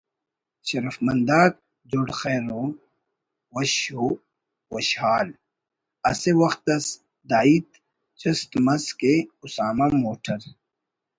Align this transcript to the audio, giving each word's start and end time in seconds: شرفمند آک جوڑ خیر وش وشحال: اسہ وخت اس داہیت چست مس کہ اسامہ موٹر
شرفمند 0.67 1.29
آک 1.41 1.53
جوڑ 1.89 2.07
خیر 2.19 2.43
وش 3.53 3.73
وشحال: 4.73 5.27
اسہ 6.09 6.31
وخت 6.41 6.65
اس 6.75 6.85
داہیت 7.29 7.69
چست 8.19 8.51
مس 8.65 8.85
کہ 8.99 9.13
اسامہ 9.43 9.85
موٹر 10.03 10.41